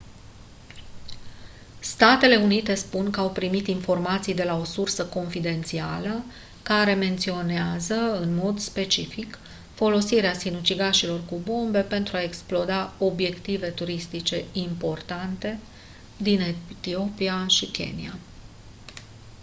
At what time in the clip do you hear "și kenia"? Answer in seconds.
17.47-18.15